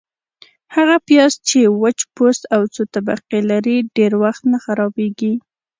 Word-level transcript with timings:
-هغه 0.75 0.95
پیاز 1.07 1.33
چي 1.47 1.59
وچ 1.81 1.99
پوست 2.15 2.41
او 2.55 2.61
څو 2.73 2.81
طبقې 2.93 3.39
لري، 3.51 3.77
ډېر 3.97 4.11
وخت 4.23 4.43
نه 4.51 4.57
خرابیږي. 4.63 5.33